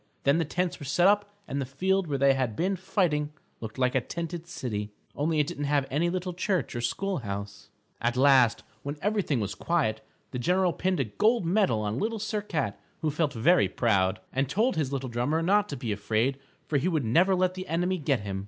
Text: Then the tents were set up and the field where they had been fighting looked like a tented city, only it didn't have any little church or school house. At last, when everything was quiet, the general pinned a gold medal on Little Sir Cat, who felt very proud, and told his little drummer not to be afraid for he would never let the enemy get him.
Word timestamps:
Then 0.23 0.39
the 0.39 0.45
tents 0.45 0.79
were 0.79 0.85
set 0.85 1.05
up 1.07 1.29
and 1.47 1.61
the 1.61 1.63
field 1.67 2.07
where 2.07 2.17
they 2.17 2.33
had 2.33 2.55
been 2.55 2.75
fighting 2.75 3.33
looked 3.59 3.77
like 3.77 3.93
a 3.93 4.01
tented 4.01 4.47
city, 4.47 4.93
only 5.13 5.39
it 5.39 5.45
didn't 5.45 5.65
have 5.65 5.85
any 5.91 6.09
little 6.09 6.33
church 6.33 6.75
or 6.75 6.81
school 6.81 7.19
house. 7.19 7.69
At 8.01 8.17
last, 8.17 8.63
when 8.81 8.97
everything 8.99 9.39
was 9.39 9.53
quiet, 9.53 10.01
the 10.31 10.39
general 10.39 10.73
pinned 10.73 10.99
a 10.99 11.03
gold 11.03 11.45
medal 11.45 11.81
on 11.83 11.99
Little 11.99 12.17
Sir 12.17 12.41
Cat, 12.41 12.79
who 13.01 13.11
felt 13.11 13.33
very 13.33 13.67
proud, 13.67 14.19
and 14.33 14.49
told 14.49 14.75
his 14.75 14.91
little 14.91 15.07
drummer 15.07 15.43
not 15.43 15.69
to 15.69 15.77
be 15.77 15.91
afraid 15.91 16.39
for 16.65 16.77
he 16.79 16.87
would 16.87 17.05
never 17.05 17.35
let 17.35 17.53
the 17.53 17.67
enemy 17.67 17.99
get 17.99 18.21
him. 18.21 18.39